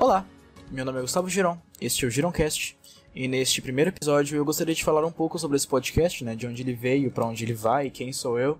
[0.00, 0.24] Olá,
[0.70, 2.74] meu nome é Gustavo Giron, este é o Gironcast,
[3.14, 6.46] e neste primeiro episódio eu gostaria de falar um pouco sobre esse podcast, né, de
[6.46, 8.58] onde ele veio, para onde ele vai, quem sou eu.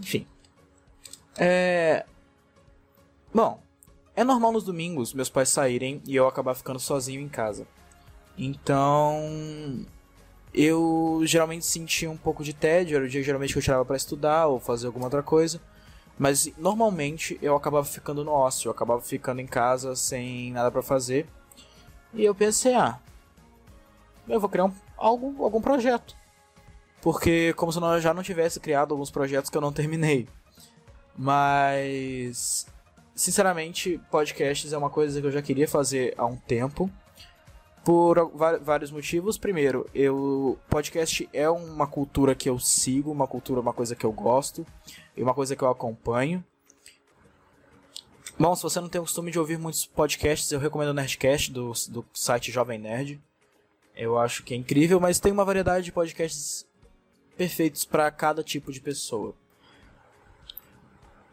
[0.00, 0.26] Enfim.
[1.36, 2.06] É...
[3.34, 3.62] Bom,
[4.16, 7.66] é normal nos domingos meus pais saírem e eu acabar ficando sozinho em casa.
[8.38, 9.84] Então,
[10.54, 13.96] eu geralmente sentia um pouco de tédio, era o dia geralmente que eu tirava para
[13.96, 15.60] estudar ou fazer alguma outra coisa.
[16.20, 20.82] Mas normalmente eu acabava ficando no ócio, eu acabava ficando em casa sem nada para
[20.82, 21.26] fazer.
[22.12, 22.98] E eu pensei, ah,
[24.28, 26.14] eu vou criar um, algum, algum projeto.
[27.00, 30.28] Porque como se eu já não tivesse criado alguns projetos que eu não terminei.
[31.16, 32.66] Mas
[33.14, 36.90] sinceramente, podcasts é uma coisa que eu já queria fazer há um tempo
[37.84, 38.30] por
[38.62, 39.38] vários motivos.
[39.38, 44.12] Primeiro, eu podcast é uma cultura que eu sigo, uma cultura, uma coisa que eu
[44.12, 44.66] gosto
[45.16, 46.44] e uma coisa que eu acompanho.
[48.38, 51.52] Bom, se você não tem o costume de ouvir muitos podcasts, eu recomendo o Nerdcast
[51.52, 53.20] do, do site Jovem Nerd.
[53.94, 56.66] Eu acho que é incrível, mas tem uma variedade de podcasts
[57.36, 59.34] perfeitos para cada tipo de pessoa.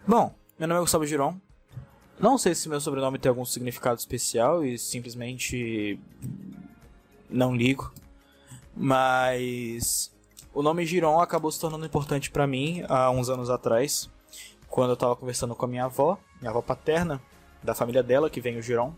[0.05, 1.39] Bom, meu nome é Gustavo Giron.
[2.19, 5.99] Não sei se meu sobrenome tem algum significado especial e simplesmente
[7.29, 7.93] não ligo.
[8.75, 10.11] Mas
[10.53, 14.09] o nome Giron acabou se tornando importante para mim há uns anos atrás,
[14.67, 17.21] quando eu estava conversando com a minha avó, minha avó paterna,
[17.63, 18.93] da família dela, que vem o Giron.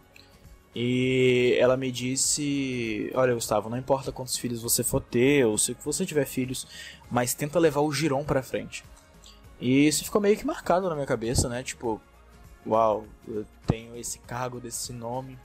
[0.74, 5.76] E ela me disse: Olha, Gustavo, não importa quantos filhos você for ter, ou se
[5.84, 6.68] você tiver filhos,
[7.12, 8.84] mas tenta levar o Giron pra frente.
[9.60, 11.64] E isso ficou meio que marcado na minha cabeça, né?
[11.64, 12.00] Tipo,
[12.66, 15.38] uau, eu tenho esse cargo desse nome.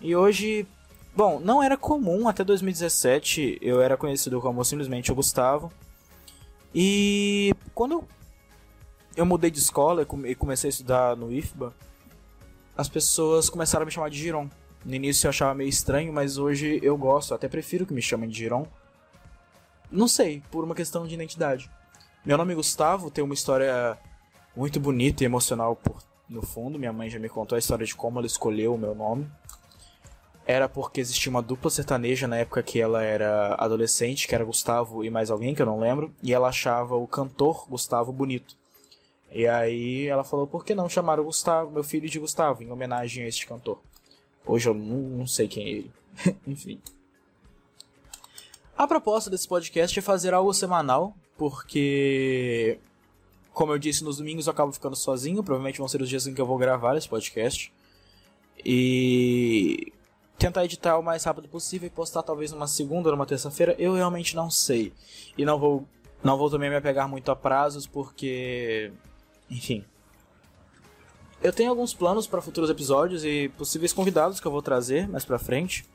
[0.00, 0.66] E hoje,
[1.14, 5.72] bom, não era comum até 2017, eu era conhecido como simplesmente o Gustavo.
[6.74, 8.04] E quando
[9.16, 11.74] eu mudei de escola e comecei a estudar no IFBA,
[12.76, 14.50] as pessoas começaram a me chamar de Giron.
[14.84, 18.28] No início eu achava meio estranho, mas hoje eu gosto, até prefiro que me chamem
[18.28, 18.66] de Giron.
[19.90, 21.70] Não sei, por uma questão de identidade.
[22.24, 23.96] Meu nome é Gustavo, tem uma história
[24.54, 26.78] muito bonita e emocional por no fundo.
[26.78, 29.26] Minha mãe já me contou a história de como ela escolheu o meu nome.
[30.46, 35.04] Era porque existia uma dupla sertaneja na época que ela era adolescente, que era Gustavo
[35.04, 38.56] e mais alguém que eu não lembro, e ela achava o cantor Gustavo bonito.
[39.32, 42.70] E aí ela falou: por que não chamar o Gustavo, meu filho de Gustavo, em
[42.70, 43.80] homenagem a este cantor?
[44.46, 45.90] Hoje eu não, não sei quem é ele.
[46.46, 46.80] Enfim.
[48.78, 52.78] A proposta desse podcast é fazer algo semanal, porque
[53.56, 55.42] como eu disse, nos domingos eu acabo ficando sozinho.
[55.42, 57.72] Provavelmente vão ser os dias em que eu vou gravar esse podcast.
[58.62, 59.94] E
[60.36, 63.74] tentar editar o mais rápido possível e postar talvez numa segunda ou numa terça-feira.
[63.78, 64.92] Eu realmente não sei.
[65.38, 65.88] E não vou,
[66.22, 68.92] não vou também me apegar muito a prazos porque,
[69.50, 69.82] enfim.
[71.42, 75.24] Eu tenho alguns planos para futuros episódios e possíveis convidados que eu vou trazer mais
[75.24, 75.86] pra frente.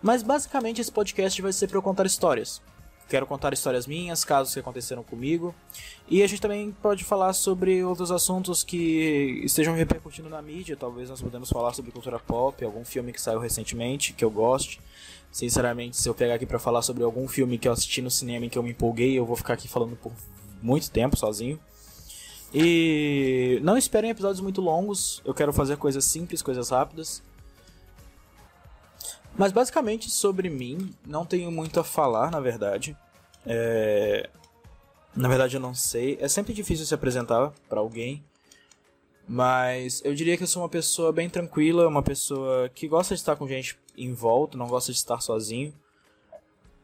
[0.00, 2.62] Mas basicamente esse podcast vai ser para eu contar histórias.
[3.10, 5.52] Quero contar histórias minhas, casos que aconteceram comigo.
[6.08, 10.76] E a gente também pode falar sobre outros assuntos que estejam repercutindo na mídia.
[10.76, 14.80] Talvez nós podemos falar sobre cultura pop, algum filme que saiu recentemente, que eu goste.
[15.32, 18.46] Sinceramente, se eu pegar aqui para falar sobre algum filme que eu assisti no cinema
[18.46, 20.12] e que eu me empolguei, eu vou ficar aqui falando por
[20.62, 21.58] muito tempo sozinho.
[22.54, 25.20] E não esperem episódios muito longos.
[25.24, 27.20] Eu quero fazer coisas simples, coisas rápidas.
[29.40, 32.94] Mas basicamente sobre mim, não tenho muito a falar, na verdade.
[33.46, 34.28] É...
[35.16, 36.18] Na verdade eu não sei.
[36.20, 38.22] É sempre difícil se apresentar para alguém.
[39.26, 43.20] Mas eu diria que eu sou uma pessoa bem tranquila, uma pessoa que gosta de
[43.22, 45.72] estar com gente em volta, não gosta de estar sozinho.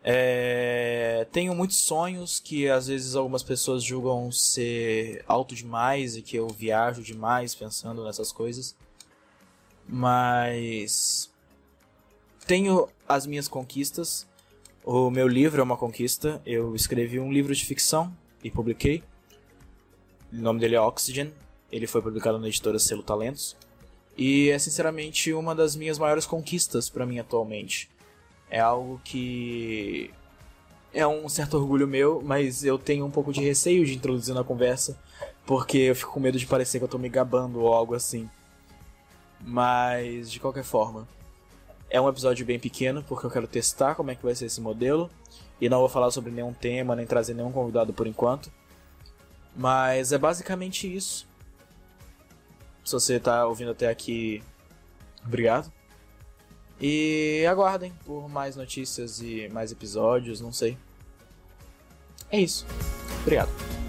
[0.03, 1.27] É...
[1.31, 6.49] Tenho muitos sonhos que às vezes algumas pessoas julgam ser alto demais e que eu
[6.49, 8.75] viajo demais pensando nessas coisas.
[9.87, 11.31] Mas
[12.47, 14.27] tenho as minhas conquistas.
[14.85, 16.41] O meu livro é uma conquista.
[16.47, 19.03] Eu escrevi um livro de ficção e publiquei.
[20.33, 21.33] O nome dele é Oxygen.
[21.71, 23.57] Ele foi publicado na editora Selo Talentos.
[24.17, 27.91] E é sinceramente uma das minhas maiores conquistas para mim atualmente.
[28.49, 30.11] É algo que
[30.95, 34.45] é um certo orgulho meu, mas eu tenho um pouco de receio de introduzir na
[34.45, 34.99] conversa,
[35.45, 38.31] porque eu fico com medo de parecer que eu tô me gabando ou algo assim.
[39.41, 41.07] Mas de qualquer forma,
[41.91, 44.61] é um episódio bem pequeno, porque eu quero testar como é que vai ser esse
[44.61, 45.11] modelo.
[45.61, 48.51] E não vou falar sobre nenhum tema, nem trazer nenhum convidado por enquanto.
[49.55, 51.27] Mas é basicamente isso.
[52.85, 54.43] Se você está ouvindo até aqui,
[55.25, 55.73] obrigado.
[56.81, 60.77] E aguardem por mais notícias e mais episódios, não sei.
[62.31, 62.67] É isso.
[63.23, 63.86] Obrigado.